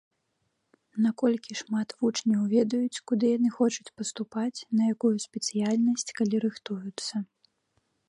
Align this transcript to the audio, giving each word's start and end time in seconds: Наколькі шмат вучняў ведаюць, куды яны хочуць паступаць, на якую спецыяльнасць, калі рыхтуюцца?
Наколькі 1.05 1.57
шмат 1.61 1.93
вучняў 1.99 2.41
ведаюць, 2.55 3.01
куды 3.13 3.25
яны 3.37 3.49
хочуць 3.59 3.93
паступаць, 4.01 4.59
на 4.81 4.93
якую 4.97 5.15
спецыяльнасць, 5.29 6.13
калі 6.21 6.35
рыхтуюцца? 6.49 7.15